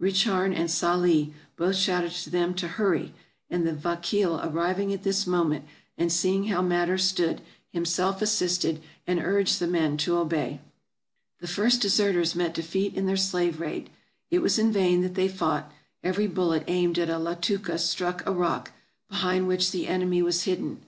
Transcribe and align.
Richarn 0.00 0.52
and 0.54 0.70
Sali 0.70 1.32
both 1.56 1.74
shouted 1.74 2.12
to 2.12 2.30
them 2.30 2.54
to" 2.54 2.68
hurry"; 2.78 3.12
and 3.50 3.66
the 3.66 3.72
vakeel 3.72 4.38
arriving 4.40 4.92
at 4.92 5.02
this 5.02 5.26
moment 5.26 5.64
and 5.98 6.12
seeing 6.12 6.44
how 6.44 6.62
matters 6.62 7.02
stood, 7.02 7.40
him 7.72 7.84
self 7.84 8.22
assisted, 8.22 8.80
and 9.04 9.18
urged 9.18 9.58
the 9.58 9.66
men 9.66 9.96
to 9.96 10.16
obey. 10.18 10.60
The 11.40 11.48
first 11.48 11.82
deserters 11.82 12.36
met 12.36 12.54
defeat 12.54 12.94
in 12.94 13.06
their 13.06 13.16
slave 13.16 13.58
raid. 13.60 13.90
It 14.30 14.42
was 14.42 14.60
in 14.60 14.70
vain 14.70 15.00
that 15.02 15.16
they 15.16 15.26
fought; 15.26 15.72
every 16.04 16.28
bullet 16.28 16.62
aimed 16.68 16.96
at 16.96 17.10
a 17.10 17.18
Latooka 17.18 17.76
struck 17.76 18.24
a 18.24 18.30
rock, 18.30 18.70
behind 19.08 19.48
which 19.48 19.72
the 19.72 19.88
enemy 19.88 20.22
was 20.22 20.44
hidden. 20.44 20.82